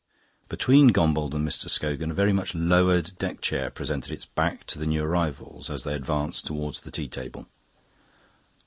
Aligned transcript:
Between 0.49 0.89
Gombauld 0.91 1.35
and 1.35 1.47
Mr. 1.47 1.69
Scogan 1.69 2.09
a 2.09 2.13
very 2.15 2.33
much 2.33 2.55
lowered 2.55 3.11
deck 3.19 3.39
chair 3.39 3.69
presented 3.69 4.11
its 4.11 4.25
back 4.25 4.63
to 4.65 4.79
the 4.79 4.87
new 4.87 5.03
arrivals 5.03 5.69
as 5.69 5.83
they 5.83 5.93
advanced 5.93 6.47
towards 6.47 6.81
the 6.81 6.89
tea 6.89 7.07
table. 7.07 7.45